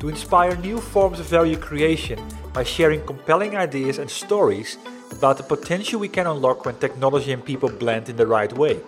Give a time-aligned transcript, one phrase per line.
[0.00, 2.18] to inspire new forms of value creation
[2.52, 4.78] by sharing compelling ideas and stories
[5.12, 8.80] about the potential we can unlock when technology and people blend in the right way.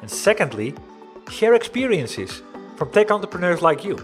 [0.00, 0.74] And secondly,
[1.30, 2.42] share experiences
[2.76, 3.98] from tech entrepreneurs like you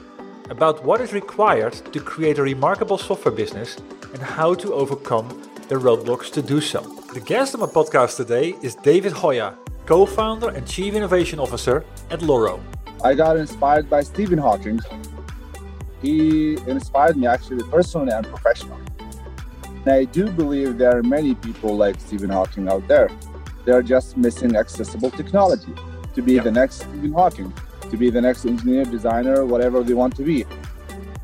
[0.51, 3.77] about what is required to create a remarkable software business
[4.13, 5.29] and how to overcome
[5.69, 6.81] the roadblocks to do so.
[7.13, 11.85] The guest on my podcast today is David Hojah, co founder and chief innovation officer
[12.11, 12.61] at Loro.
[13.03, 14.81] I got inspired by Stephen Hawking
[16.03, 18.83] he inspired me actually personally and professionally.
[19.85, 23.09] And I do believe there are many people like Stephen Hawking out there.
[23.65, 25.75] They're just missing accessible technology
[26.15, 27.53] to be the next Stephen Hawking,
[27.91, 30.45] to be the next engineer, designer, whatever they want to be.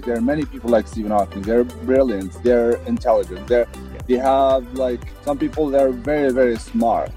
[0.05, 1.43] There are many people like Stephen Hawking.
[1.43, 2.43] They're brilliant.
[2.43, 3.47] They're intelligent.
[3.47, 3.69] They're
[4.09, 5.69] they have like some people.
[5.69, 7.13] They're very very smart,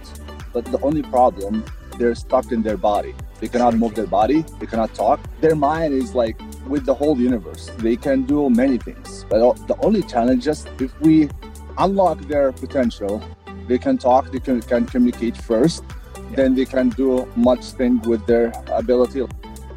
[0.53, 1.65] but the only problem
[1.97, 3.15] they're stuck in their body.
[3.39, 4.45] They cannot move their body.
[4.59, 5.19] They cannot talk.
[5.41, 7.69] Their mind is like with the whole universe.
[7.77, 11.29] They can do many things, but uh, the only challenge is if we
[11.77, 13.23] unlock their potential,
[13.67, 15.83] they can talk, they can, can communicate first,
[16.15, 16.35] yeah.
[16.35, 19.25] then they can do much thing with their ability.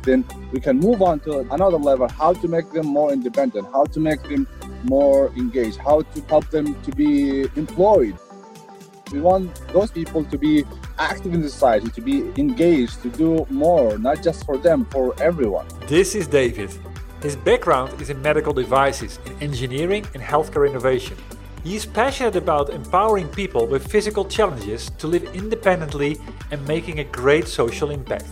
[0.02, 3.84] Then we can move on to another level, how to make them more independent, how
[3.84, 4.46] to make them
[4.84, 8.16] more engaged, how to help them to be employed.
[9.12, 10.64] We want those people to be
[10.98, 15.66] active in society, to be engaged, to do more, not just for them, for everyone.
[15.86, 16.70] This is David.
[17.22, 21.16] His background is in medical devices, in engineering and healthcare innovation.
[21.64, 26.18] He is passionate about empowering people with physical challenges to live independently
[26.50, 28.26] and making a great social impact.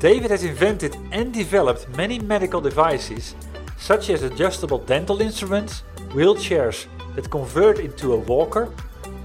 [0.00, 3.34] David has invented and developed many medical devices,
[3.76, 8.72] such as adjustable dental instruments, wheelchairs that convert into a walker,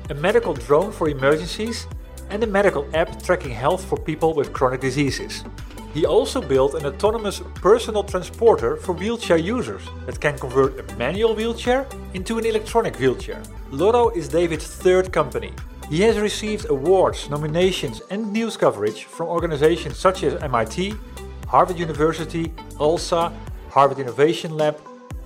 [0.10, 1.88] a medical drone for emergencies,
[2.30, 5.44] and a medical app tracking health for people with chronic diseases.
[5.94, 11.34] He also built an autonomous personal transporter for wheelchair users that can convert a manual
[11.34, 13.42] wheelchair into an electronic wheelchair.
[13.72, 15.54] Loro is David's third company.
[15.90, 20.96] He has received awards, nominations, and news coverage from organizations such as MIT,
[21.48, 23.32] Harvard University, ULSA,
[23.70, 24.78] Harvard Innovation Lab,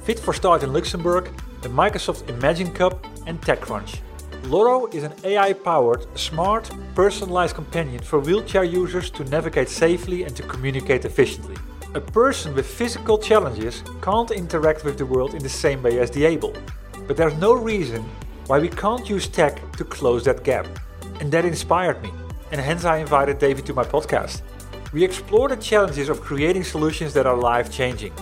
[0.04, 1.32] Fit for Start in Luxembourg,
[1.62, 4.02] the Microsoft Imagine Cup, and TechCrunch.
[4.46, 10.36] Loro is an AI powered, smart, personalized companion for wheelchair users to navigate safely and
[10.36, 11.56] to communicate efficiently.
[11.94, 16.10] A person with physical challenges can't interact with the world in the same way as
[16.12, 16.54] the able.
[17.08, 18.04] But there's no reason
[18.48, 20.68] why we can't use tech to close that gap.
[21.20, 22.12] And that inspired me,
[22.52, 24.42] and hence I invited David to my podcast.
[24.94, 28.14] We explore the challenges of creating solutions that are life changing.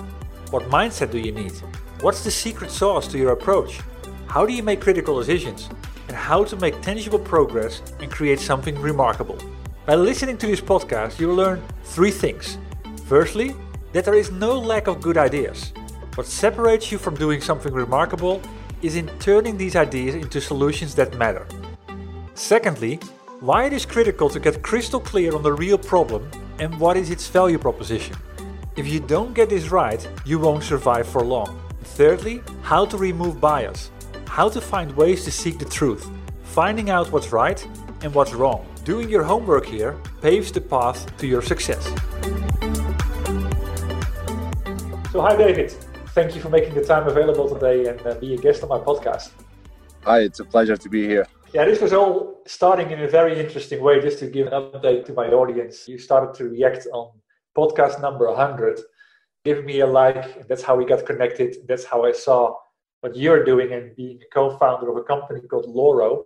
[0.49, 1.53] What mindset do you need?
[2.01, 3.79] What's the secret sauce to your approach?
[4.27, 5.69] How do you make critical decisions?
[6.07, 9.37] And how to make tangible progress and create something remarkable.
[9.85, 12.57] By listening to this podcast, you'll learn three things.
[13.05, 13.55] Firstly,
[13.93, 15.73] that there is no lack of good ideas.
[16.15, 18.41] What separates you from doing something remarkable
[18.81, 21.47] is in turning these ideas into solutions that matter.
[22.33, 22.99] Secondly,
[23.39, 26.29] why it is critical to get crystal clear on the real problem
[26.59, 28.15] and what is its value proposition.
[28.75, 31.59] If you don't get this right, you won't survive for long.
[31.83, 33.91] Thirdly, how to remove bias
[34.37, 36.07] how to find ways to seek the truth,
[36.43, 37.67] finding out what's right
[38.03, 38.63] and what's wrong.
[38.83, 41.83] Doing your homework here paves the path to your success.
[45.11, 45.71] So, hi, David.
[46.17, 48.77] Thank you for making the time available today and uh, be a guest on my
[48.77, 49.31] podcast.
[50.03, 51.25] Hi, it's a pleasure to be here.
[51.51, 53.99] Yeah, this was all starting in a very interesting way.
[53.99, 57.09] Just to give an update to my audience, you started to react on
[57.57, 58.81] podcast number 100,
[59.43, 60.47] giving me a like.
[60.47, 61.55] That's how we got connected.
[61.67, 62.53] That's how I saw
[63.01, 66.25] what you're doing and being a co-founder of a company called Loro,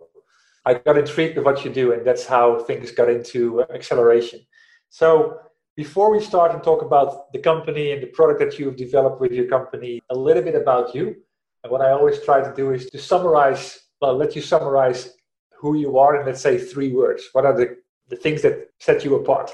[0.64, 4.40] I got intrigued with what you do, and that's how things got into acceleration.
[4.90, 5.38] So
[5.74, 9.32] Before we start and talk about the company and the product that you've developed with
[9.32, 11.16] your company, a little bit about you.
[11.62, 15.14] And what I always try to do is to summarize, well, let you summarize
[15.56, 17.22] who you are in, let's say, three words.
[17.32, 17.78] What are the,
[18.08, 19.50] the things that set you apart?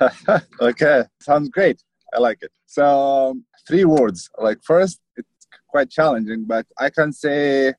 [0.60, 1.80] okay, sounds great.
[2.12, 2.50] I like it.
[2.66, 4.28] So, um, three words.
[4.36, 5.37] Like, first, it's
[5.68, 7.74] quite challenging, but I can say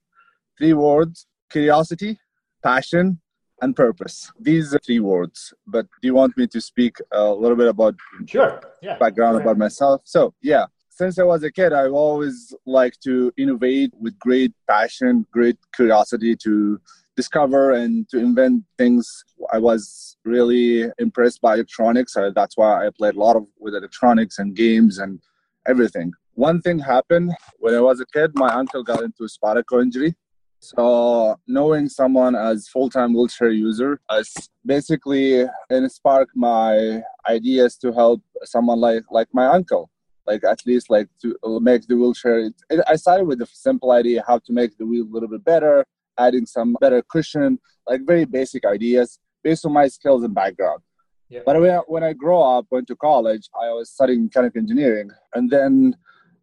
[0.57, 2.19] three words curiosity,
[2.63, 3.19] passion,
[3.61, 4.31] and purpose.
[4.39, 5.53] These are three words.
[5.67, 7.95] But do you want me to speak a little bit about
[8.27, 8.61] sure.
[8.81, 8.97] yeah.
[8.97, 10.01] background about myself?
[10.05, 15.25] So, yeah, since I was a kid, I've always liked to innovate with great passion,
[15.31, 16.79] great curiosity to
[17.15, 19.23] discover and to invent things.
[19.51, 22.15] I was really impressed by electronics.
[22.35, 25.19] that's why I played a lot of with electronics and games and
[25.67, 26.11] everything.
[26.39, 28.31] One thing happened when I was a kid.
[28.33, 30.15] My uncle got into a spinal cord injury,
[30.59, 34.33] so knowing someone as full-time wheelchair user has
[34.65, 35.45] basically
[35.87, 39.89] sparked my ideas to help someone like like my uncle.
[40.25, 42.39] Like at least like to uh, make the wheelchair.
[42.47, 45.31] It, it, I started with a simple idea how to make the wheel a little
[45.35, 45.85] bit better,
[46.17, 50.81] adding some better cushion, like very basic ideas based on my skills and background.
[51.27, 51.41] Yeah.
[51.45, 55.09] But when I, when I grew up, went to college, I was studying mechanical engineering,
[55.35, 55.97] and then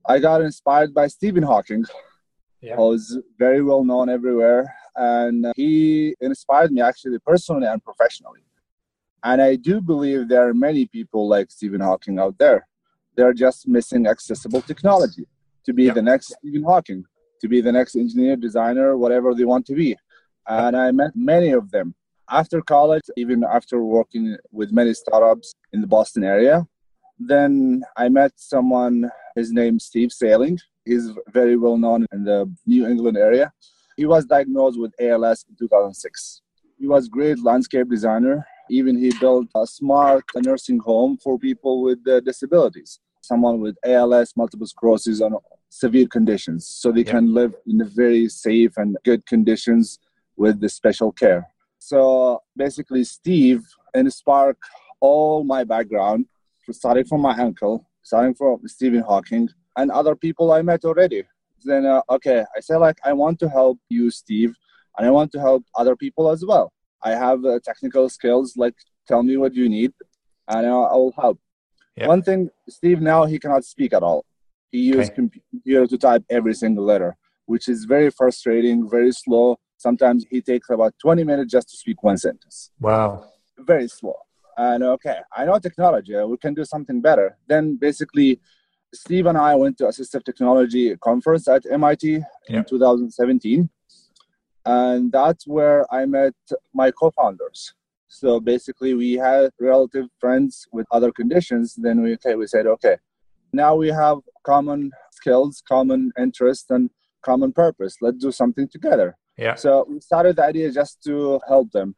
[0.09, 1.85] I got inspired by Stephen Hawking
[2.61, 2.77] yeah.
[2.77, 4.75] was very well known everywhere.
[4.95, 8.41] And he inspired me actually personally and professionally.
[9.23, 12.67] And I do believe there are many people like Stephen Hawking out there.
[13.17, 15.27] They're just missing accessible technology
[15.65, 15.95] to be yeah.
[15.95, 17.05] the next Stephen Hawking,
[17.41, 19.97] to be the next engineer, designer, whatever they want to be.
[20.47, 21.95] And I met many of them
[22.31, 26.67] after college, even after working with many startups in the Boston area.
[27.19, 30.59] Then I met someone, his name Steve Saling.
[30.85, 33.53] He's very well known in the New England area.
[33.97, 36.43] He was diagnosed with ALS in 2006.
[36.79, 38.47] He was great landscape designer.
[38.69, 44.33] Even he built a smart nursing home for people with uh, disabilities, someone with ALS,
[44.37, 45.37] multiple sclerosis, and
[45.69, 47.13] severe conditions, so they yeah.
[47.13, 49.99] can live in very safe and good conditions
[50.37, 51.47] with the special care.
[51.79, 53.63] So basically, Steve
[53.95, 54.57] inspired
[55.01, 56.27] all my background,
[56.71, 61.25] starting from my uncle, starting from Stephen Hawking, and other people I met already.
[61.65, 64.55] Then, uh, okay, I say like, I want to help you, Steve,
[64.97, 66.73] and I want to help other people as well.
[67.03, 68.75] I have uh, technical skills, like
[69.09, 69.93] tell me what you need,
[70.47, 71.41] and I will help.
[71.97, 72.07] Yeah.
[72.07, 74.25] One thing, Steve now he cannot speak at all.
[74.71, 75.15] He uses okay.
[75.17, 77.17] computer to type every single letter,
[77.47, 79.59] which is very frustrating, very slow.
[79.79, 82.71] Sometimes he takes about 20 minutes just to speak one sentence.
[82.79, 83.25] Wow.
[83.59, 84.15] Very slow.
[84.57, 86.17] And okay, I know technology.
[86.17, 87.37] Uh, we can do something better.
[87.47, 88.41] Then basically,
[88.95, 93.69] Steve and I went to assistive technology conference at MIT in 2017,
[94.65, 96.35] and that's where I met
[96.73, 97.75] my co-founders.
[98.09, 101.75] So basically, we had relative friends with other conditions.
[101.75, 102.97] Then we okay, we said, okay,
[103.53, 106.89] now we have common skills, common interests, and
[107.23, 107.97] common purpose.
[108.01, 109.19] Let's do something together.
[109.37, 109.57] Yeah.
[109.57, 111.95] So we started the idea just to help them,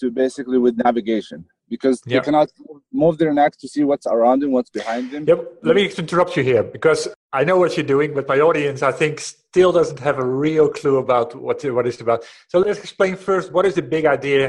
[0.00, 2.22] to basically with navigation because yep.
[2.22, 2.48] they cannot
[2.92, 5.24] move their neck to see what's around them, what's behind them.
[5.26, 5.40] Yep.
[5.62, 8.92] Let me interrupt you here because I know what you're doing, but my audience, I
[9.00, 12.20] think, still doesn't have a real clue about what what it's about.
[12.50, 14.42] So let's explain first what is the big idea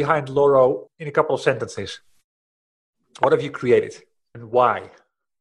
[0.00, 1.90] behind Loro in a couple of sentences.
[3.20, 3.94] What have you created
[4.34, 4.76] and why?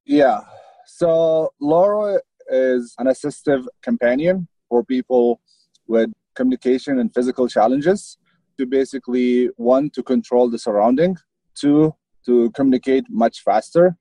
[0.06, 0.42] Yeah.
[0.86, 1.14] So
[1.62, 2.20] Loro
[2.50, 4.36] is an assistive companion
[4.68, 5.40] for people
[5.88, 8.18] with communication and physical challenges
[8.58, 11.18] to basically one to control the surrounding,
[11.56, 13.96] two to communicate much faster,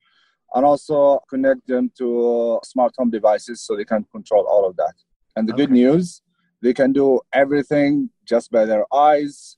[0.54, 4.94] and also connect them to smart home devices so they can control all of that.
[5.36, 5.62] And the okay.
[5.62, 6.22] good news,
[6.62, 9.56] they can do everything just by their eyes,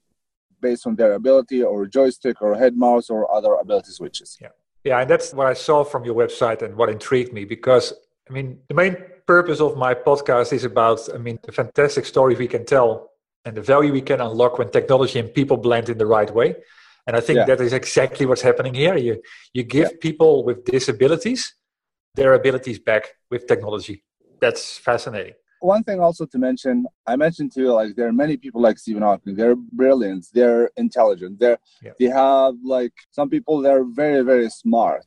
[0.60, 4.38] based on their ability, or joystick, or head mouse, or other ability switches.
[4.40, 4.48] Yeah,
[4.84, 7.92] yeah, and that's what I saw from your website and what intrigued me because
[8.28, 8.96] I mean the main
[9.26, 13.11] purpose of my podcast is about I mean the fantastic story we can tell
[13.44, 16.56] and the value we can unlock when technology and people blend in the right way.
[17.06, 17.44] And I think yeah.
[17.46, 18.96] that is exactly what's happening here.
[18.96, 19.20] You
[19.52, 19.98] you give yeah.
[20.00, 21.54] people with disabilities
[22.14, 24.04] their abilities back with technology.
[24.40, 25.34] That's fascinating.
[25.60, 29.02] One thing also to mention, I mentioned too, like there are many people like Stephen
[29.02, 29.36] Hawking.
[29.36, 30.26] They're brilliant.
[30.34, 31.38] They're intelligent.
[31.38, 31.92] They're yeah.
[31.98, 33.62] they have like some people.
[33.62, 35.06] They're very very smart,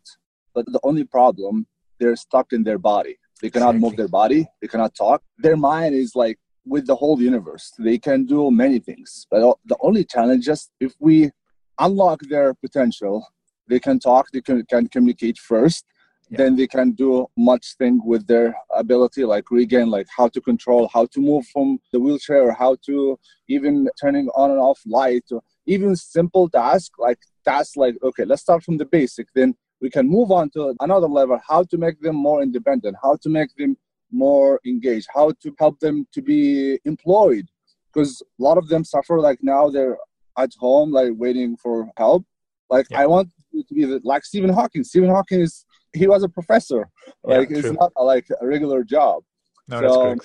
[0.53, 1.67] but the only problem
[1.99, 3.17] they're stuck in their body.
[3.41, 3.89] They cannot exactly.
[3.89, 4.47] move their body.
[4.61, 5.21] They cannot talk.
[5.37, 7.71] Their mind is like with the whole universe.
[7.77, 11.31] They can do many things, but the only challenge is if we
[11.79, 13.25] unlock their potential,
[13.67, 15.85] they can talk, they can, can communicate first,
[16.29, 16.37] yeah.
[16.37, 20.89] then they can do much thing with their ability, like regain, like how to control,
[20.93, 25.41] how to move from the wheelchair, how to even turning on and off light, or
[25.65, 30.07] even simple task like that's like okay let's start from the basic then we can
[30.07, 33.75] move on to another level how to make them more independent how to make them
[34.11, 37.45] more engaged how to help them to be employed.
[37.93, 39.97] Because a lot of them suffer like now they're
[40.37, 42.25] at home like waiting for help.
[42.69, 43.01] Like yeah.
[43.01, 44.83] i want to be like stephen hawking.
[44.83, 46.89] Stephen hawking is he was a professor.
[47.23, 49.23] Like yeah, it's not a, like a regular job.
[49.67, 50.15] No, so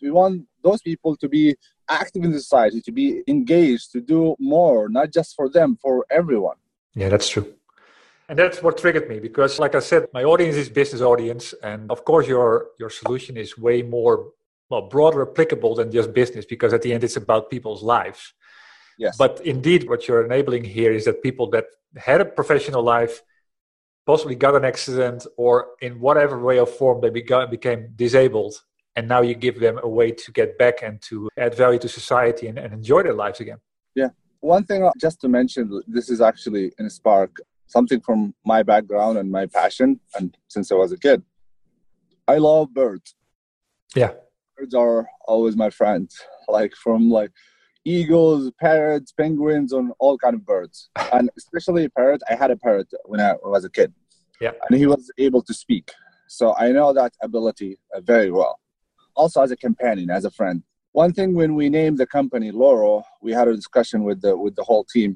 [0.00, 1.54] we want those people to be
[1.88, 6.06] active in the society to be engaged to do more not just for them for
[6.10, 6.56] everyone.
[6.94, 7.54] Yeah that's true
[8.32, 11.90] and that's what triggered me because like i said my audience is business audience and
[11.90, 14.32] of course your your solution is way more
[14.72, 18.32] well broader applicable than just business because at the end it's about people's lives.
[18.98, 19.16] Yes.
[19.22, 21.66] But indeed what you're enabling here is that people that
[22.08, 23.14] had a professional life
[24.10, 25.54] possibly got an accident or
[25.86, 28.54] in whatever way or form they beca- became disabled
[28.96, 31.88] and now you give them a way to get back and to add value to
[32.00, 33.60] society and, and enjoy their lives again.
[33.94, 34.10] Yeah.
[34.40, 37.32] One thing uh, just to mention this is actually in spark
[37.72, 41.22] something from my background and my passion and since i was a kid.
[42.28, 43.16] I love birds.
[43.96, 44.12] Yeah.
[44.56, 46.10] Birds are always my friends.
[46.48, 47.32] Like from like
[47.84, 50.90] eagles parrots penguins and all kind of birds.
[51.12, 53.90] And especially parrots i had a parrot when i was a kid.
[54.40, 54.52] Yeah.
[54.64, 55.86] And he was able to speak.
[56.28, 58.54] So i know that ability uh, very well.
[59.20, 60.62] Also as a companion as a friend.
[60.92, 62.92] One thing when we named the company loro
[63.24, 65.10] we had a discussion with the with the whole team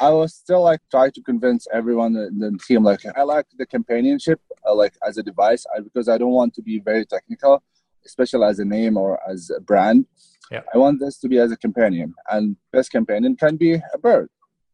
[0.00, 3.66] I was still like trying to convince everyone in the team like I like the
[3.66, 7.62] companionship uh, like as a device I, because I don't want to be very technical,
[8.06, 10.06] especially as a name or as a brand.
[10.50, 10.62] Yeah.
[10.74, 14.28] I want this to be as a companion, and best companion can be a bird.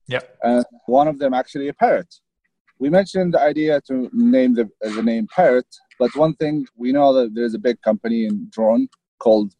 [0.08, 0.20] Yeah.
[0.42, 2.14] And one of them actually a parrot.
[2.78, 5.66] We mentioned the idea to name the the name parrot,
[5.98, 9.52] but one thing we know that there's a big company in drone called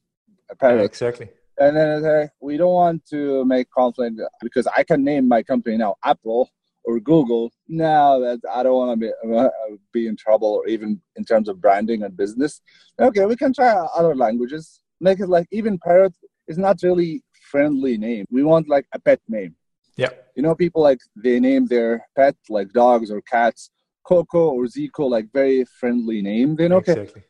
[0.60, 0.78] parrot.
[0.78, 5.42] Yeah, exactly and then we don't want to make conflict because I can name my
[5.42, 6.50] company now Apple
[6.84, 7.50] or Google.
[7.68, 9.48] Now that I don't want to be uh,
[9.92, 12.60] be in trouble, or even in terms of branding and business.
[13.00, 14.80] Okay, we can try other languages.
[15.00, 16.14] Make it like even parrot
[16.48, 18.24] is not really friendly name.
[18.30, 19.56] We want like a pet name.
[19.96, 20.10] Yeah.
[20.34, 23.70] You know, people like they name their pet like dogs or cats
[24.06, 26.56] Coco or Zico, like very friendly name.
[26.56, 26.92] Then okay.
[26.92, 27.22] Exactly.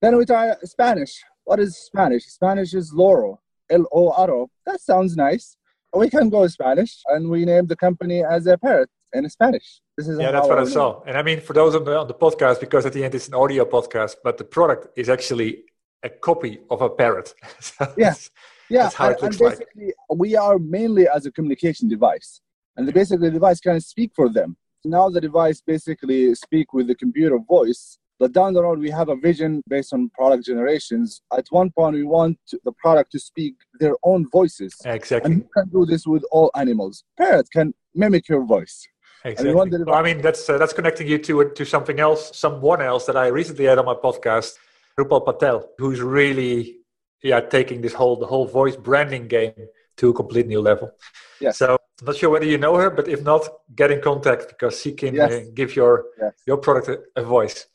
[0.00, 1.22] Then we try Spanish.
[1.44, 2.24] What is Spanish?
[2.26, 3.40] Spanish is Loro.
[3.70, 4.48] L O.
[4.66, 5.56] That sounds nice.
[5.94, 9.80] We can go Spanish, and we name the company as a parrot in Spanish.
[9.96, 11.02] This is yeah, that's what I saw.
[11.06, 13.28] And I mean, for those on the, on the podcast, because at the end it's
[13.28, 15.64] an audio podcast, but the product is actually
[16.02, 17.32] a copy of a parrot.
[17.60, 18.14] so yeah,
[18.68, 18.90] yeah.
[18.94, 20.18] How and, it looks and basically, like.
[20.18, 22.40] we are mainly as a communication device,
[22.76, 24.56] and the basically the device can speak for them.
[24.84, 29.08] Now the device basically speak with the computer voice but down the road, we have
[29.08, 31.22] a vision based on product generations.
[31.36, 34.74] At one point, we want the product to speak their own voices.
[34.84, 35.32] Exactly.
[35.32, 37.04] And you can do this with all animals.
[37.18, 38.86] Parrot can mimic your voice.
[39.24, 39.54] Exactly.
[39.54, 43.16] Well, I mean, that's uh, that's connecting you to to something else, someone else that
[43.16, 44.52] I recently had on my podcast,
[44.98, 46.78] Rupal Patel, who's really
[47.22, 49.54] yeah taking this whole the whole voice branding game
[49.96, 50.90] to a complete new level.
[51.40, 51.56] Yes.
[51.56, 54.78] So I'm not sure whether you know her, but if not, get in contact because
[54.78, 55.32] she can yes.
[55.32, 56.32] uh, give your yes.
[56.46, 57.66] your product a, a voice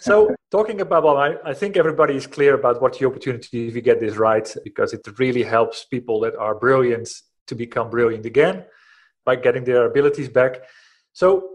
[0.00, 3.74] so talking about well, I, I, think everybody is clear about what the opportunity if
[3.74, 7.08] you get this right because it really helps people that are brilliant
[7.46, 8.64] to become brilliant again
[9.24, 10.62] by getting their abilities back.
[11.12, 11.50] So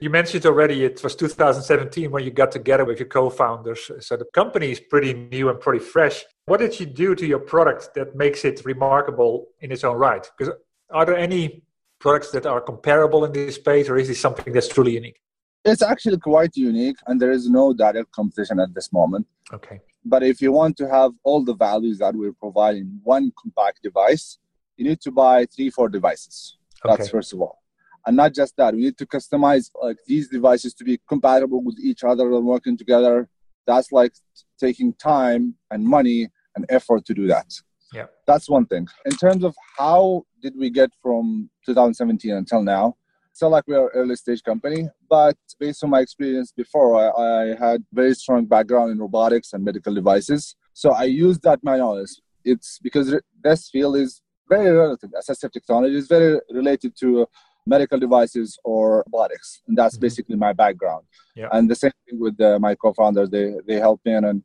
[0.00, 3.90] you mentioned already it was 2017 when you got together with your co-founders.
[4.00, 6.24] So the company is pretty new and pretty fresh.
[6.44, 10.30] What did you do to your product that makes it remarkable in its own right?
[10.36, 10.54] Because
[10.90, 11.62] are there any
[11.98, 15.18] products that are comparable in this space or is this something that's truly unique
[15.66, 19.26] it's actually quite unique, and there is no direct competition at this moment.
[19.52, 19.80] Okay.
[20.04, 23.82] But if you want to have all the values that we provide in one compact
[23.82, 24.38] device,
[24.76, 26.56] you need to buy three, four devices.
[26.84, 27.10] That's okay.
[27.10, 27.62] first of all.
[28.06, 31.76] And not just that, we need to customize like these devices to be compatible with
[31.82, 33.28] each other and working together.
[33.66, 34.12] That's like
[34.60, 37.52] taking time and money and effort to do that.
[37.92, 38.06] Yeah.
[38.26, 38.86] That's one thing.
[39.06, 42.96] In terms of how did we get from 2017 until now,
[43.36, 47.84] still like we're early stage company, but based on my experience before, I, I had
[47.92, 50.56] very strong background in robotics and medical devices.
[50.72, 52.12] So I used that my knowledge.
[52.44, 53.14] It's because
[53.44, 55.10] this field is very relative.
[55.20, 57.26] Assistive technology is very related to
[57.66, 60.06] medical devices or robotics, and that's mm-hmm.
[60.06, 61.04] basically my background.
[61.34, 61.48] Yeah.
[61.52, 64.12] And the same thing with uh, my co-founders; they they help me.
[64.14, 64.42] And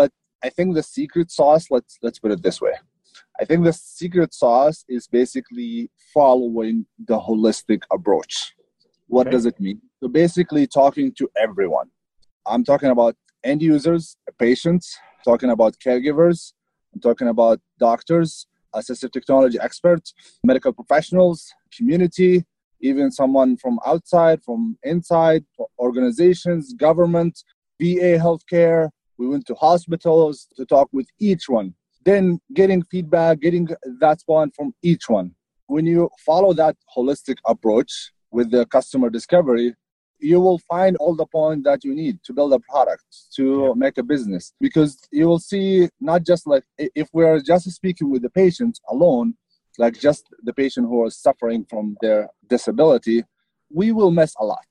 [0.00, 0.10] but
[0.42, 1.66] I think the secret sauce.
[1.70, 2.74] Let's let's put it this way.
[3.40, 8.54] I think the secret sauce is basically following the holistic approach.
[9.08, 9.36] What okay.
[9.36, 9.80] does it mean?
[10.02, 11.90] So basically talking to everyone.
[12.46, 16.52] I'm talking about end users, patients, talking about caregivers,
[16.94, 22.44] I'm talking about doctors, assistive technology experts, medical professionals, community,
[22.80, 25.44] even someone from outside, from inside,
[25.78, 27.42] organizations, government,
[27.80, 28.90] VA healthcare.
[29.18, 31.74] We went to hospitals to talk with each one.
[32.04, 33.68] Then getting feedback, getting
[34.00, 35.34] that one from each one.
[35.66, 39.74] When you follow that holistic approach with the customer discovery,
[40.24, 43.04] you will find all the points that you need to build a product
[43.36, 43.72] to yeah.
[43.76, 48.22] make a business because you will see not just like if we're just speaking with
[48.22, 49.34] the patient alone
[49.78, 53.24] like just the patient who is suffering from their disability
[53.70, 54.66] we will miss a lot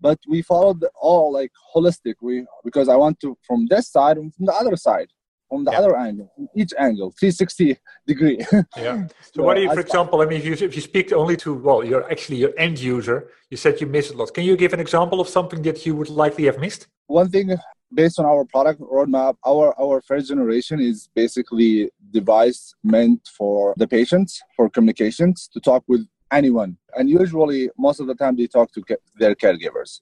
[0.00, 4.34] but we followed all like holistic we because i want to from this side and
[4.34, 5.08] from the other side
[5.54, 5.78] from the yeah.
[5.78, 8.38] other angle, each angle, 360 degree.
[8.76, 9.06] yeah.
[9.34, 11.36] So, so, what do you, for example, I mean, if you, if you speak only
[11.38, 13.18] to, well, you're actually your end user,
[13.50, 14.34] you said you missed a lot.
[14.34, 16.88] Can you give an example of something that you would likely have missed?
[17.06, 17.56] One thing
[17.92, 23.86] based on our product roadmap, our, our first generation is basically device meant for the
[23.86, 26.76] patients, for communications, to talk with anyone.
[26.96, 28.82] And usually, most of the time, they talk to
[29.16, 30.00] their caregivers,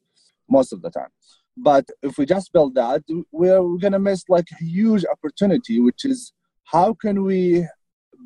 [0.49, 1.12] most of the time.
[1.56, 6.04] But if we just build that, we're, going to miss like a huge opportunity, which
[6.04, 6.32] is
[6.64, 7.66] how can we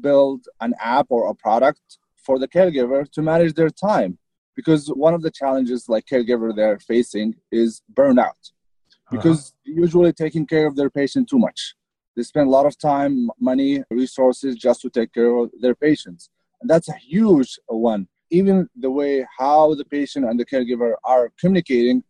[0.01, 4.19] build an app or a product for the caregiver to manage their time?
[4.55, 8.29] Because one of the challenges like caregiver they're facing is burnout.
[8.29, 9.17] Uh-huh.
[9.17, 9.75] Because uh-huh.
[9.83, 11.75] usually taking care of their patient too much.
[12.17, 16.31] They spend a lot of time, money, resources just to take care of their patients.
[16.61, 18.09] And that's a huge one.
[18.31, 22.03] Even the way how the patient and the caregiver are communicating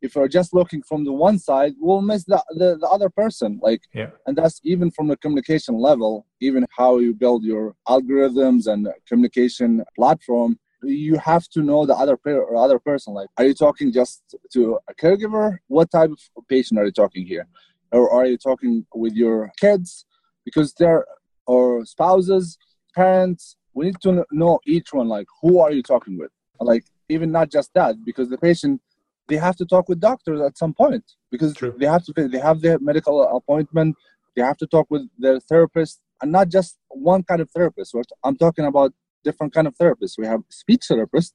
[0.00, 3.58] if we're just looking from the one side we'll miss the, the, the other person
[3.62, 4.10] like yeah.
[4.26, 9.84] and that's even from the communication level even how you build your algorithms and communication
[9.96, 13.92] platform you have to know the other per- or other person like are you talking
[13.92, 15.58] just to a caregiver?
[15.66, 17.46] What type of patient are you talking here?
[17.92, 20.06] Or are you talking with your kids?
[20.44, 21.04] Because they're
[21.46, 22.58] or spouses
[22.94, 26.30] parents we need to know each one like who are you talking with?
[26.60, 28.80] Like even not just that because the patient
[29.28, 31.74] they have to talk with doctors at some point because True.
[31.78, 33.96] they have to they have their medical appointment
[34.34, 38.36] they have to talk with their therapist and not just one kind of therapist i'm
[38.36, 38.92] talking about
[39.24, 41.34] different kind of therapists we have speech therapist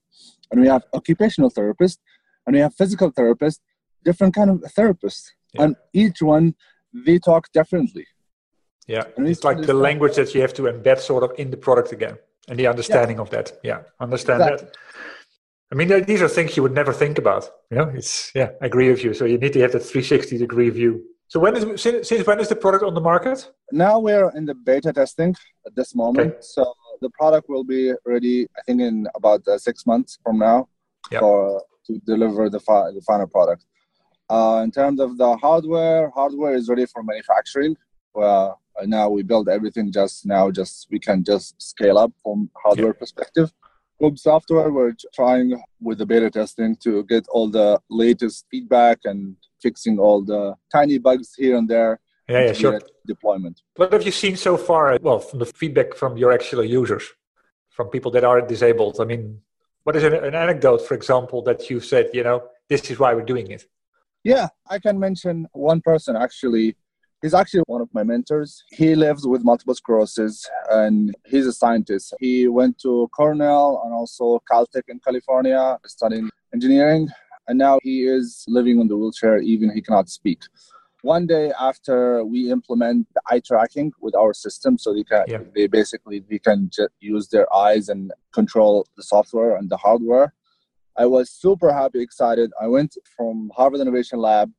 [0.52, 2.00] and we have occupational therapist
[2.46, 3.62] and we have physical therapist
[4.04, 5.64] different kind of therapists yeah.
[5.64, 6.56] and each one
[7.06, 8.08] they talk differently
[8.88, 11.58] yeah and it's like the language that you have to embed sort of in the
[11.58, 12.18] product again
[12.48, 13.24] and the understanding yeah.
[13.24, 14.68] of that yeah understand exactly.
[14.68, 14.78] that
[15.72, 17.50] I mean, these are things you would never think about.
[17.72, 19.14] You know, it's yeah, I agree with you.
[19.14, 21.04] So you need to have that 360 degree view.
[21.28, 23.52] So when is since, since when is the product on the market?
[23.72, 26.34] Now we're in the beta testing at this moment.
[26.34, 26.38] Okay.
[26.42, 30.68] So the product will be ready, I think, in about uh, six months from now
[31.12, 31.22] yep.
[31.22, 33.66] for to deliver the fi- the final product.
[34.30, 37.76] Uh, in terms of the hardware, hardware is ready for manufacturing.
[38.14, 40.52] Well, now we build everything just now.
[40.52, 43.00] Just we can just scale up from hardware yep.
[43.00, 43.52] perspective.
[44.04, 49.38] Web software, we're trying with the beta testing to get all the latest feedback and
[49.62, 52.02] fixing all the tiny bugs here and there.
[52.28, 52.82] Yeah, yeah, sure.
[53.08, 53.62] Deployment.
[53.78, 54.98] What have you seen so far?
[55.02, 57.06] Well, from the feedback from your actual users,
[57.70, 58.98] from people that are disabled.
[59.00, 59.40] I mean,
[59.86, 63.14] what is an, an anecdote, for example, that you said, you know, this is why
[63.14, 63.64] we're doing it?
[64.26, 66.76] Yeah, I can mention one person actually
[67.24, 68.66] He's actually one of my mentors.
[68.70, 72.14] He lives with multiple sclerosis and he's a scientist.
[72.20, 77.08] He went to Cornell and also Caltech in California studying engineering.
[77.48, 80.42] And now he is living on the wheelchair, even he cannot speak.
[81.02, 85.40] One day after we implement the eye tracking with our system, so they can yeah.
[85.56, 90.34] they basically they can just use their eyes and control the software and the hardware.
[90.98, 92.52] I was super happy, excited.
[92.62, 94.52] I went from Harvard Innovation Lab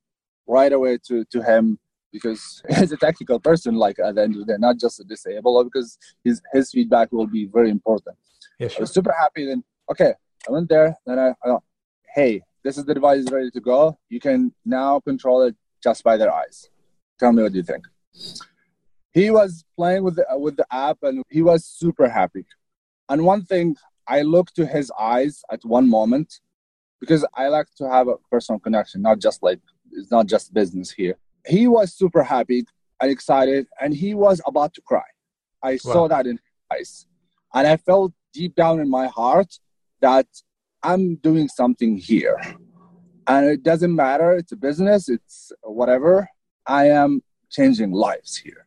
[0.46, 1.78] right away to, to him
[2.14, 5.04] because he's a technical person, like at the end of the day, not just a
[5.04, 8.16] disabled, because his his feedback will be very important.
[8.58, 8.78] Yeah, sure.
[8.78, 9.44] I was super happy.
[9.44, 10.14] Then okay,
[10.48, 10.96] I went there.
[11.04, 11.56] Then I, I
[12.14, 13.98] hey, this is the device ready to go.
[14.08, 16.70] You can now control it just by their eyes.
[17.18, 17.84] Tell me what you think.
[19.12, 22.44] He was playing with the, with the app and he was super happy.
[23.08, 23.76] And one thing,
[24.08, 26.40] I looked to his eyes at one moment
[27.00, 29.60] because I like to have a personal connection, not just like
[29.92, 32.64] it's not just business here he was super happy
[33.00, 35.02] and excited and he was about to cry.
[35.62, 35.92] I wow.
[35.92, 36.40] saw that in his
[36.72, 37.06] eyes.
[37.54, 39.58] And i felt deep down in my heart
[40.00, 40.26] that
[40.82, 42.40] i'm doing something here.
[43.26, 46.28] And it doesn't matter it's a business it's whatever.
[46.66, 48.66] I am changing lives here.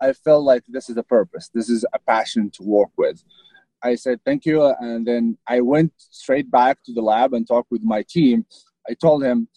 [0.00, 1.48] I felt like this is a purpose.
[1.54, 3.22] This is a passion to work with.
[3.82, 4.64] I said thank you.
[4.80, 8.46] And then i went straight back to the lab and talked with my team.
[8.88, 9.48] I told him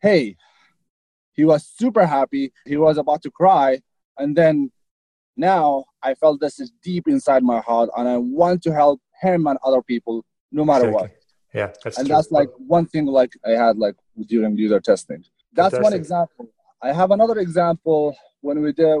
[0.00, 0.36] hey
[1.34, 2.52] he was super happy.
[2.64, 3.80] He was about to cry.
[4.18, 4.70] And then
[5.36, 9.46] now I felt this is deep inside my heart and I want to help him
[9.46, 11.08] and other people no matter exactly.
[11.08, 11.10] what.
[11.52, 12.16] Yeah, that's and true.
[12.16, 13.94] that's like one thing like I had like
[14.26, 15.24] during user testing.
[15.52, 15.82] That's Fantastic.
[15.84, 16.48] one example.
[16.82, 18.96] I have another example when we did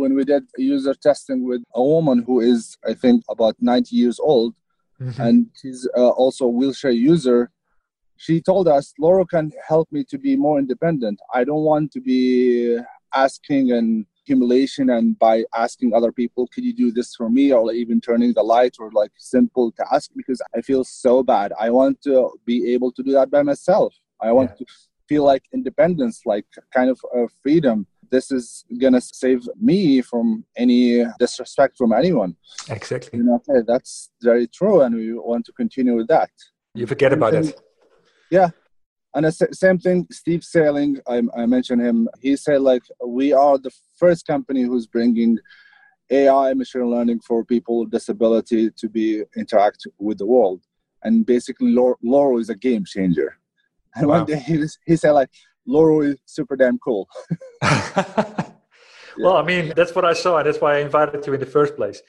[0.00, 4.18] when we did user testing with a woman who is I think about 90 years
[4.20, 4.54] old,
[5.00, 5.20] mm-hmm.
[5.20, 7.50] and she's uh, also a wheelchair user.
[8.22, 11.18] She told us, Loro can help me to be more independent.
[11.34, 12.78] I don't want to be
[13.12, 17.52] asking and humiliation and by asking other people, could you do this for me?
[17.52, 21.52] Or even turning the light or like simple task because I feel so bad.
[21.58, 23.92] I want to be able to do that by myself.
[24.20, 24.58] I want yeah.
[24.58, 24.72] to
[25.08, 27.88] feel like independence, like kind of uh, freedom.
[28.08, 32.36] This is gonna save me from any disrespect from anyone.
[32.70, 33.18] Exactly.
[33.18, 36.30] You know, that's very true, and we want to continue with that.
[36.74, 37.60] You forget about it.
[38.32, 38.48] Yeah,
[39.14, 42.08] and the same thing, Steve Saling, I, I mentioned him.
[42.22, 45.38] He said like we are the first company who's bringing
[46.10, 50.62] AI machine learning for people with disability to be interact with the world.
[51.04, 53.36] And basically, Loro is a game changer.
[53.96, 54.18] And wow.
[54.18, 55.28] one day he, he said like,
[55.66, 57.06] Loro is super damn cool.
[57.62, 58.44] yeah.
[59.18, 61.44] Well, I mean, that's what I saw, and that's why I invited you in the
[61.44, 62.00] first place.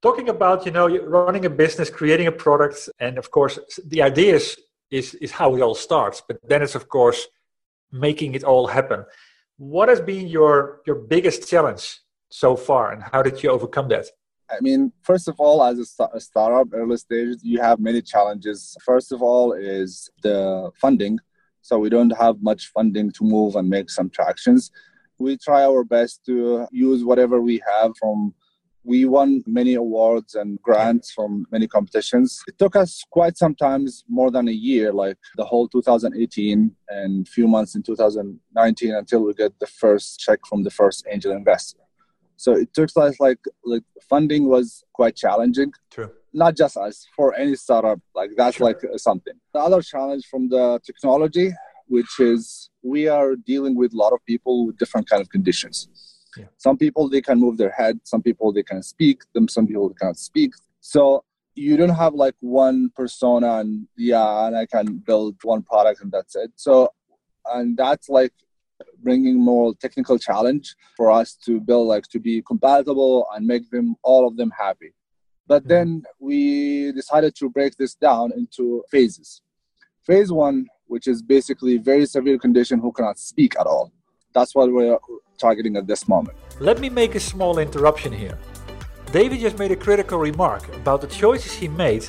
[0.00, 4.36] Talking about, you know, running a business, creating a product, and of course, the idea
[4.36, 4.56] is
[4.90, 7.26] is is how it all starts but then it's of course
[7.92, 9.04] making it all happen.
[9.56, 14.06] What has been your your biggest challenge so far and how did you overcome that?
[14.50, 18.76] I mean first of all as a, a startup early stages, you have many challenges.
[18.84, 21.18] First of all is the funding.
[21.62, 24.70] So we don't have much funding to move and make some tractions.
[25.18, 28.34] We try our best to use whatever we have from
[28.86, 32.42] we won many awards and grants from many competitions.
[32.46, 37.48] It took us quite sometimes more than a year, like the whole 2018 and few
[37.48, 41.80] months in 2019 until we get the first check from the first angel investor.
[42.36, 45.72] So it took us like like funding was quite challenging.
[45.90, 46.10] True.
[46.32, 49.34] Not just us, for any startup, like that's like uh, something.
[49.54, 51.50] The other challenge from the technology,
[51.86, 55.88] which is we are dealing with a lot of people with different kind of conditions
[56.36, 56.46] yeah.
[56.56, 59.88] Some people they can move their head, some people they can speak, them some people
[59.88, 60.52] they can't speak.
[60.80, 66.02] So you don't have like one persona and yeah, and I can build one product
[66.02, 66.52] and that's it.
[66.56, 66.90] So
[67.52, 68.32] and that's like
[69.02, 73.96] bringing more technical challenge for us to build like to be compatible and make them
[74.02, 74.92] all of them happy.
[75.46, 75.68] But mm-hmm.
[75.68, 79.42] then we decided to break this down into phases.
[80.04, 83.92] Phase one, which is basically very severe condition who cannot speak at all.
[84.34, 84.98] That's what we're
[85.36, 86.36] targeting at this moment.
[86.60, 88.38] Let me make a small interruption here.
[89.12, 92.06] David just made a critical remark about the choices he made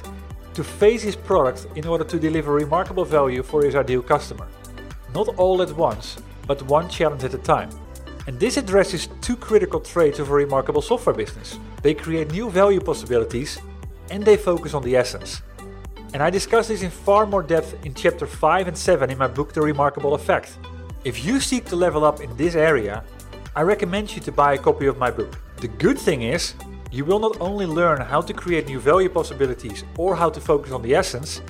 [0.53, 4.47] to phase his product in order to deliver remarkable value for his ideal customer.
[5.13, 7.69] Not all at once, but one challenge at a time.
[8.25, 11.59] And this addresses two critical traits of a remarkable software business.
[11.81, 13.59] They create new value possibilities
[14.09, 15.41] and they focus on the essence.
[16.13, 19.27] And I discuss this in far more depth in chapter 5 and 7 in my
[19.27, 20.57] book The Remarkable Effect.
[21.03, 23.03] If you seek to level up in this area,
[23.58, 25.39] I recommend you to buy a copy of my book.
[25.62, 26.54] The good thing is,
[26.91, 30.72] you will not only learn how to create new value possibilities or how to focus
[30.72, 31.41] on the essence,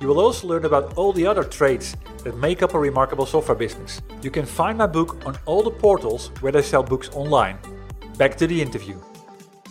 [0.00, 3.54] you will also learn about all the other traits that make up a remarkable software
[3.54, 4.02] business.
[4.22, 7.58] You can find my book on all the portals where they sell books online.
[8.18, 9.00] Back to the interview.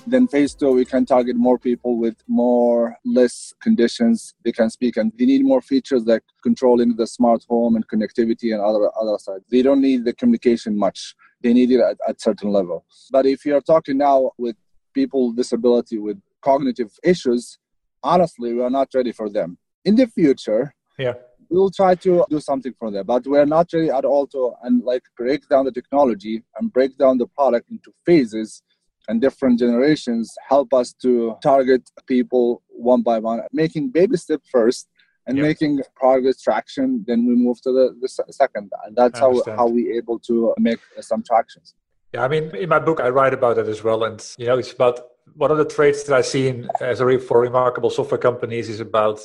[0.07, 4.95] Then phase two, we can target more people with more less conditions they can speak,
[4.95, 9.17] and they need more features like controlling the smart home and connectivity and other other
[9.17, 9.41] side.
[9.49, 12.85] They don't need the communication much they need it at, at certain level.
[13.11, 14.55] But if you're talking now with
[14.93, 17.59] people with disability with cognitive issues,
[18.03, 19.57] honestly, we are not ready for them.
[19.83, 21.13] In the future, yeah,
[21.49, 24.83] we'll try to do something for them, but we're not ready at all to and
[24.83, 28.63] like break down the technology and break down the product into phases
[29.07, 34.87] and different generations help us to target people one by one, making baby step first
[35.27, 35.45] and yep.
[35.45, 38.71] making progress traction then we move to the, the second.
[38.85, 41.73] And that's how, how we able to uh, make uh, some tractions.
[42.13, 44.03] Yeah i mean in my book i write about it as well.
[44.03, 44.99] And you know it's about
[45.33, 48.79] one of the traits that i see in, as a for remarkable software companies is
[48.79, 49.19] about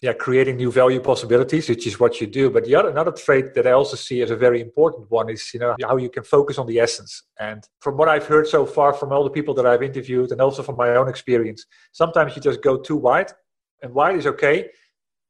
[0.00, 2.50] yeah creating new value possibilities which is what you do.
[2.50, 5.42] But the other another trait that i also see as a very important one is
[5.54, 7.12] you know how you can focus on the essence.
[7.38, 10.40] And from what i've heard so far from all the people that i've interviewed and
[10.40, 13.32] also from my own experience sometimes you just go too wide
[13.82, 14.68] and wide is okay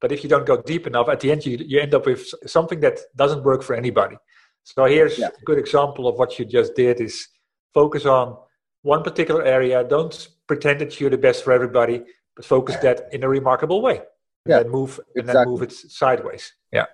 [0.01, 2.27] but if you don't go deep enough, at the end you, you end up with
[2.47, 4.17] something that doesn't work for anybody.
[4.63, 5.27] So here's yeah.
[5.27, 7.27] a good example of what you just did is
[7.73, 8.35] focus on
[8.81, 9.83] one particular area.
[9.83, 12.03] Don't pretend that you're the best for everybody,
[12.35, 13.97] but focus that in a remarkable way.
[14.45, 15.39] And yeah, then move and exactly.
[15.39, 16.53] then move it sideways.
[16.73, 16.85] Yeah.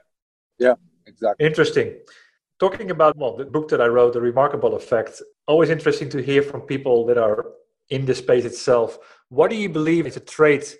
[0.59, 1.45] Yeah, exactly.
[1.45, 1.95] Interesting.
[2.59, 6.41] Talking about well, the book that I wrote, The Remarkable Effect, always interesting to hear
[6.41, 7.45] from people that are
[7.89, 8.97] in the space itself.
[9.29, 10.75] What do you believe is a trait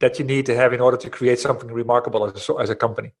[0.00, 2.74] that you need to have in order to create something remarkable as a, as a
[2.74, 3.12] company?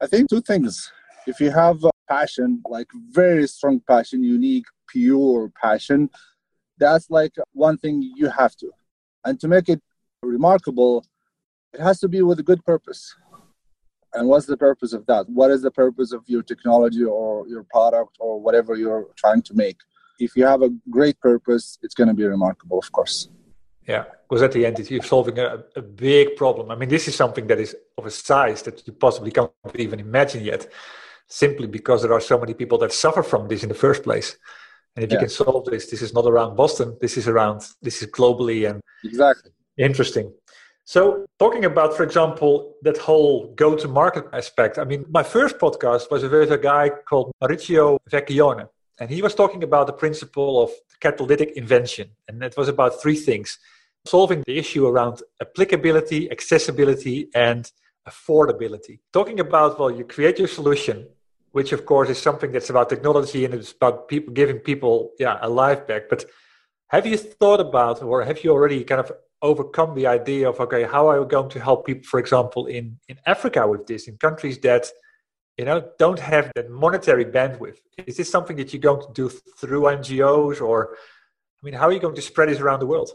[0.00, 0.92] I think two things.
[1.26, 6.10] If you have a passion, like very strong passion, unique, pure passion,
[6.78, 8.70] that's like one thing you have to.
[9.24, 9.80] And to make it
[10.22, 11.04] remarkable,
[11.72, 13.14] it has to be with a good purpose.
[14.12, 15.28] And what's the purpose of that?
[15.28, 19.54] What is the purpose of your technology or your product or whatever you're trying to
[19.54, 19.78] make?
[20.18, 23.28] If you have a great purpose, it's going to be remarkable, of course.
[23.86, 26.70] Yeah, because at the end, you're solving a, a big problem.
[26.70, 30.00] I mean, this is something that is of a size that you possibly can't even
[30.00, 30.68] imagine yet,
[31.28, 34.36] simply because there are so many people that suffer from this in the first place.
[34.96, 35.16] And if yeah.
[35.16, 36.96] you can solve this, this is not around Boston.
[37.00, 37.62] This is around.
[37.80, 40.32] This is globally and exactly interesting.
[40.84, 44.78] So, talking about, for example, that whole go-to-market aspect.
[44.78, 48.68] I mean, my first podcast was with a guy called Maurizio Vecchione,
[49.00, 50.70] and he was talking about the principle of
[51.00, 53.58] catalytic invention, and it was about three things
[54.06, 57.70] solving the issue around applicability, accessibility, and
[58.08, 59.00] affordability.
[59.12, 61.08] Talking about, well, you create your solution,
[61.52, 65.38] which of course is something that's about technology and it's about people giving people, yeah,
[65.42, 66.08] a life back.
[66.08, 66.24] But
[66.88, 70.84] have you thought about, or have you already kind of overcome the idea of, okay,
[70.84, 74.16] how are we going to help people, for example, in, in Africa with this, in
[74.16, 74.90] countries that,
[75.58, 77.78] you know, don't have that monetary bandwidth?
[78.06, 80.96] Is this something that you're going to do through NGOs or,
[81.60, 83.10] I mean, how are you going to spread this around the world?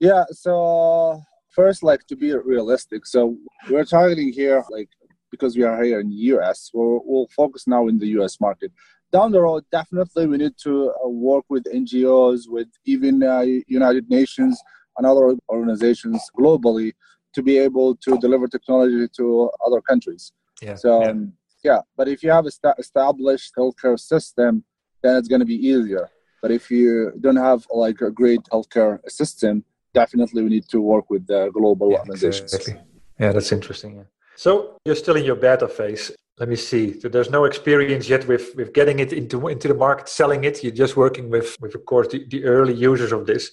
[0.00, 3.36] Yeah, so first, like to be realistic, so
[3.68, 4.88] we're targeting here, like
[5.30, 8.72] because we are here in the US, we'll, we'll focus now in the US market.
[9.12, 14.08] Down the road, definitely we need to uh, work with NGOs, with even uh, United
[14.10, 14.60] Nations
[14.96, 16.92] and other organizations globally
[17.34, 20.32] to be able to deliver technology to other countries.
[20.60, 20.74] Yeah.
[20.74, 21.10] So, yeah.
[21.10, 21.32] Um,
[21.64, 21.80] yeah.
[21.96, 24.64] But if you have a st- established healthcare system,
[25.02, 26.08] then it's going to be easier.
[26.42, 31.10] But if you don't have like a great healthcare system, definitely we need to work
[31.10, 32.54] with the global yeah, organizations.
[32.54, 32.82] Exactly.
[33.18, 33.96] Yeah, that's interesting.
[33.96, 34.02] Yeah.
[34.36, 36.12] So you're still in your beta phase.
[36.38, 37.00] Let me see.
[37.00, 40.62] So there's no experience yet with, with getting it into into the market, selling it.
[40.62, 43.50] You're just working with, with of course, the, the early users of this.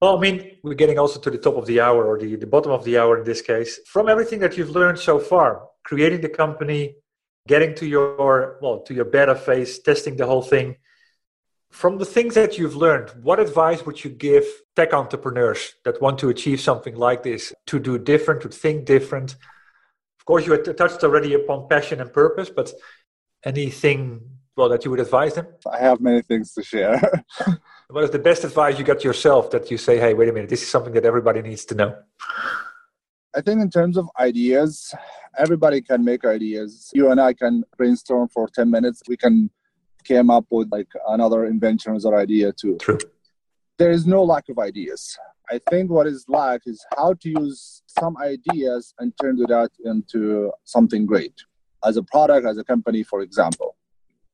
[0.00, 2.46] Well, I mean, we're getting also to the top of the hour or the, the
[2.46, 3.80] bottom of the hour in this case.
[3.86, 6.96] From everything that you've learned so far, creating the company,
[7.46, 10.76] getting to your well to your beta phase, testing the whole thing,
[11.72, 14.44] from the things that you've learned, what advice would you give
[14.76, 19.36] tech entrepreneurs that want to achieve something like this, to do different, to think different?
[20.20, 22.72] Of course, you had touched already upon passion and purpose, but
[23.44, 24.20] anything
[24.54, 25.46] well that you would advise them?
[25.70, 27.00] I have many things to share.
[27.88, 30.50] what is the best advice you got yourself that you say, hey, wait a minute,
[30.50, 31.96] this is something that everybody needs to know?
[33.34, 34.94] I think in terms of ideas,
[35.38, 36.90] everybody can make ideas.
[36.92, 39.02] You and I can brainstorm for 10 minutes.
[39.08, 39.50] We can
[40.04, 42.76] came up with like another invention or idea too.
[42.80, 42.98] True.
[43.78, 45.16] There is no lack of ideas.
[45.50, 50.52] I think what is lack is how to use some ideas and turn that into
[50.64, 51.34] something great
[51.84, 53.76] as a product, as a company, for example,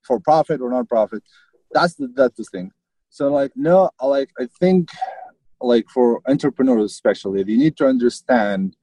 [0.02, 1.22] for profit or non-profit.
[1.72, 2.72] That's the that's the thing.
[3.10, 4.90] So like no, like I think
[5.60, 8.76] like for entrepreneurs especially, they need to understand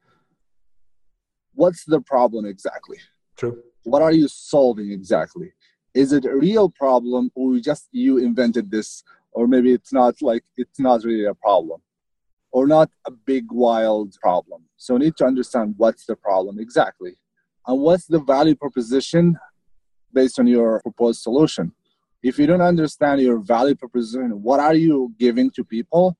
[1.54, 2.98] what's the problem exactly.
[3.38, 3.62] True.
[3.84, 5.54] What are you solving exactly?
[5.96, 9.04] Is it a real problem or just you invented this?
[9.32, 11.82] Or maybe it's not like it's not really a problem.
[12.52, 14.64] Or not a big wild problem.
[14.78, 17.18] So we need to understand what's the problem exactly.
[17.68, 19.38] And what's the value proposition
[20.14, 21.74] based on your proposed solution?
[22.22, 26.18] If you don't understand your value proposition what are you giving to people?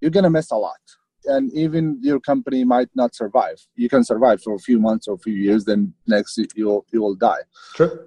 [0.00, 0.80] You're going to miss a lot.
[1.26, 3.56] And even your company might not survive.
[3.74, 7.00] You can survive for a few months or a few years then next you'll you
[7.00, 7.44] will die.
[7.74, 8.06] Sure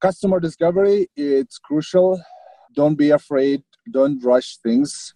[0.00, 2.20] customer discovery it's crucial.
[2.74, 3.62] Don't be afraid.
[3.92, 5.14] Don't rush things.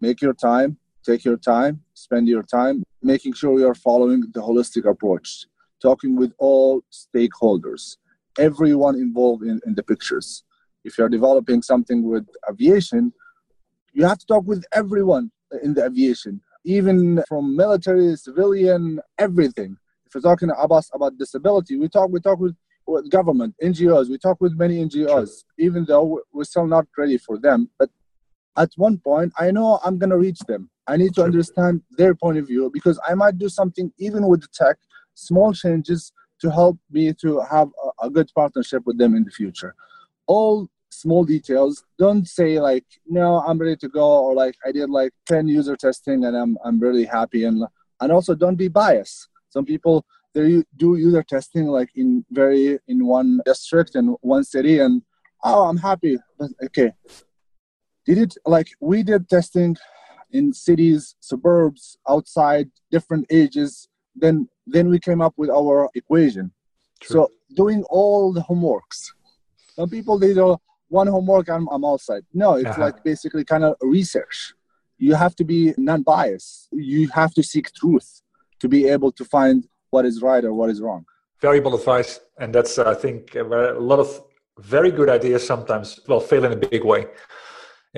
[0.00, 0.78] Make your time.
[1.04, 1.82] Take your time.
[1.94, 5.46] Spend your time making sure you are following the holistic approach
[5.80, 7.96] talking with all stakeholders
[8.38, 10.42] everyone involved in, in the pictures.
[10.82, 13.12] If you're developing something with aviation
[13.92, 15.30] you have to talk with everyone
[15.62, 19.76] in the aviation even from military civilian everything.
[20.06, 24.08] If you're talking about about disability we talk we talk with with government, NGOs.
[24.08, 27.70] We talk with many NGOs, even though we're still not ready for them.
[27.78, 27.90] But
[28.56, 30.70] at one point, I know I'm going to reach them.
[30.86, 34.42] I need to understand their point of view because I might do something even with
[34.42, 34.76] the tech,
[35.14, 39.30] small changes to help me to have a, a good partnership with them in the
[39.30, 39.74] future.
[40.26, 41.84] All small details.
[41.98, 45.76] Don't say like, no, I'm ready to go, or like I did like 10 user
[45.76, 47.44] testing and I'm I'm really happy.
[47.44, 47.64] And
[48.00, 49.28] and also don't be biased.
[49.48, 54.78] Some people they do user testing like in very in one district and one city
[54.80, 55.02] and
[55.44, 56.92] oh i'm happy but okay
[58.04, 59.76] did it like we did testing
[60.34, 63.88] in cities, suburbs, outside, different ages.
[64.14, 66.52] Then then we came up with our equation.
[67.00, 67.14] True.
[67.14, 69.12] So doing all the homeworks.
[69.76, 70.56] Some people they do
[70.88, 72.24] one homework I'm, I'm outside.
[72.32, 72.80] No, it's uh-huh.
[72.80, 74.54] like basically kind of research.
[74.98, 76.68] You have to be non-biased.
[76.72, 78.22] You have to seek truth
[78.60, 81.02] to be able to find what is right or what is wrong.
[81.40, 83.44] Valuable advice, and that's I think a
[83.92, 84.08] lot of
[84.74, 87.02] very good ideas sometimes well fail in a big way.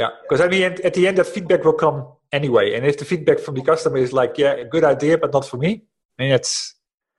[0.02, 1.98] Yeah, because I mean, at the end, that feedback will come
[2.40, 2.66] anyway.
[2.74, 5.58] And if the feedback from the customer is like, "Yeah, good idea, but not for
[5.64, 5.70] me,"
[6.18, 6.52] I mean, it's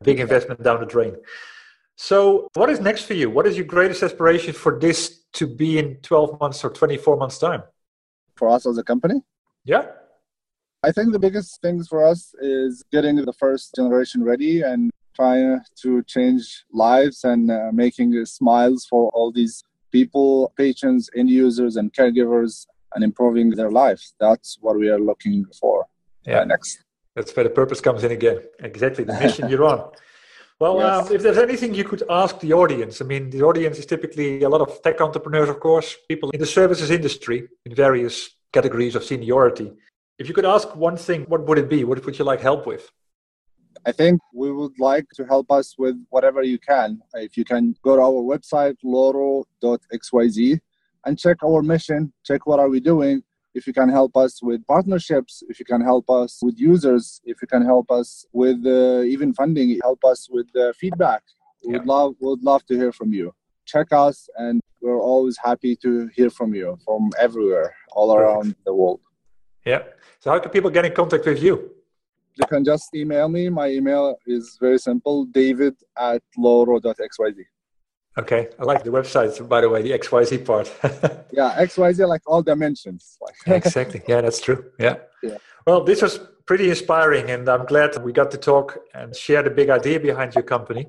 [0.01, 1.15] a big investment down the drain.
[2.09, 2.17] So,
[2.59, 3.27] what is next for you?
[3.37, 4.99] What is your greatest aspiration for this
[5.39, 7.63] to be in 12 months or 24 months' time?
[8.39, 9.17] For us as a company?
[9.73, 9.83] Yeah.
[10.83, 15.59] I think the biggest things for us is getting the first generation ready and trying
[15.81, 21.91] to change lives and uh, making smiles for all these people, patients, end users, and
[21.93, 24.13] caregivers, and improving their lives.
[24.19, 26.39] That's what we are looking for uh, yeah.
[26.41, 26.83] Uh, next.
[27.15, 28.39] That's where the purpose comes in again.
[28.59, 29.89] Exactly, the mission you're on.
[30.59, 31.09] Well, yes.
[31.09, 34.43] um, if there's anything you could ask the audience, I mean, the audience is typically
[34.43, 38.95] a lot of tech entrepreneurs, of course, people in the services industry in various categories
[38.95, 39.73] of seniority.
[40.19, 41.83] If you could ask one thing, what would it be?
[41.83, 42.89] What would you like help with?
[43.85, 47.01] I think we would like to help us with whatever you can.
[47.13, 50.59] If you can go to our website, loro.xyz,
[51.05, 53.21] and check our mission, check what are we doing,
[53.53, 57.41] if you can help us with partnerships, if you can help us with users, if
[57.41, 61.23] you can help us with uh, even funding, help us with uh, feedback.
[61.65, 63.33] We'd love would love to hear from you.
[63.65, 68.29] Check us, and we're always happy to hear from you from everywhere, all Perfect.
[68.29, 69.01] around the world.
[69.67, 69.83] Yeah.
[70.21, 71.55] So how can people get in contact with you?
[72.39, 73.49] You can just email me.
[73.49, 77.45] My email is very simple: david at loro.xyz.
[78.21, 80.67] Okay, I like the website, by the way, the XYZ part.
[81.31, 83.19] yeah, XYZ, like all dimensions.
[83.45, 84.01] exactly.
[84.07, 84.71] Yeah, that's true.
[84.79, 84.95] Yeah.
[85.21, 85.37] yeah.
[85.67, 89.51] Well, this was pretty inspiring, and I'm glad we got to talk and share the
[89.51, 90.87] big idea behind your company.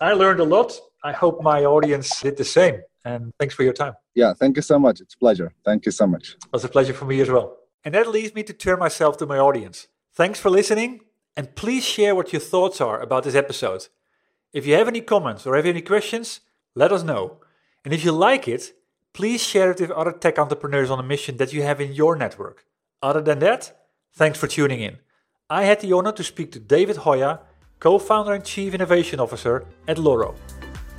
[0.00, 0.70] I learned a lot.
[1.04, 2.80] I hope my audience did the same.
[3.04, 3.94] And thanks for your time.
[4.14, 5.00] Yeah, thank you so much.
[5.02, 5.52] It's a pleasure.
[5.66, 6.30] Thank you so much.
[6.30, 7.57] It was a pleasure for me as well.
[7.84, 9.88] And that leads me to turn myself to my audience.
[10.14, 11.00] Thanks for listening,
[11.36, 13.88] and please share what your thoughts are about this episode.
[14.52, 16.40] If you have any comments or have any questions,
[16.74, 17.38] let us know.
[17.84, 18.72] And if you like it,
[19.12, 22.16] please share it with other tech entrepreneurs on a mission that you have in your
[22.16, 22.64] network.
[23.02, 23.76] Other than that,
[24.12, 24.98] thanks for tuning in.
[25.50, 27.40] I had the honor to speak to David Hojah,
[27.80, 30.34] co founder and chief innovation officer at Loro.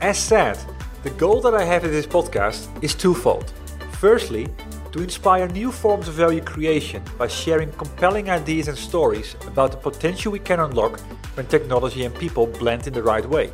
[0.01, 0.57] As said,
[1.03, 3.53] the goal that I have in this podcast is twofold.
[3.93, 4.47] Firstly,
[4.91, 9.77] to inspire new forms of value creation by sharing compelling ideas and stories about the
[9.77, 10.99] potential we can unlock
[11.35, 13.51] when technology and people blend in the right way.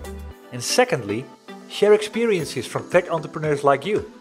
[0.51, 1.25] And secondly,
[1.69, 4.11] share experiences from tech entrepreneurs like you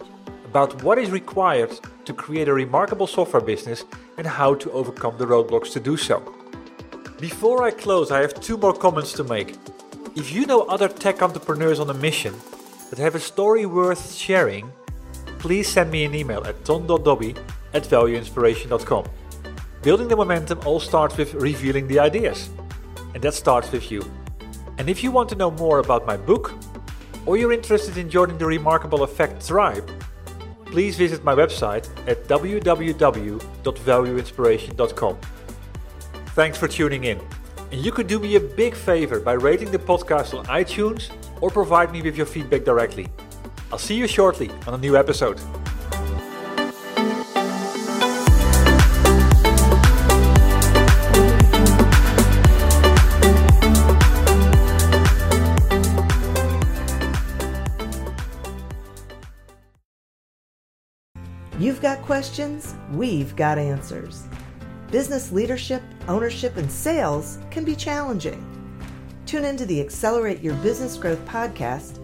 [0.47, 1.73] about what is required
[2.05, 3.85] to create a remarkable software business
[4.19, 6.23] and how to overcome the roadblocks to do so.
[7.21, 9.57] Before I close, I have two more comments to make.
[10.17, 12.35] If you know other tech entrepreneurs on a mission
[12.91, 14.71] that have a story worth sharing,
[15.45, 17.37] please send me an email at ton.dobbe
[17.75, 19.05] at valueinspiration.com.
[19.83, 22.49] Building the momentum all starts with revealing the ideas,
[23.13, 24.03] and that starts with you.
[24.79, 26.55] And if you want to know more about my book,
[27.27, 29.87] or you're interested in joining the Remarkable Effect tribe,
[30.65, 35.19] please visit my website at www.valueinspiration.com.
[36.29, 37.21] Thanks for tuning in.
[37.71, 41.11] And you could do me a big favor by rating the podcast on iTunes
[41.43, 43.09] or provide me with your feedback directly.
[43.73, 45.41] I'll see you shortly on a new episode.
[61.59, 64.27] You've got questions, we've got answers.
[64.91, 68.45] Business leadership, ownership, and sales can be challenging.
[69.25, 72.04] Tune into the Accelerate Your Business Growth podcast